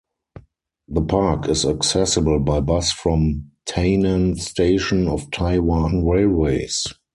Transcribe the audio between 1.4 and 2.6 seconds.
is accessible by